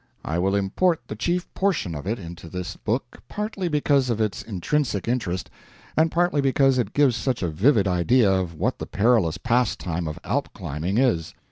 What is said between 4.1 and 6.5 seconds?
its intrinsic interest, and partly